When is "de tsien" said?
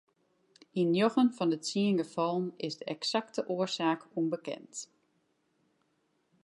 1.53-1.97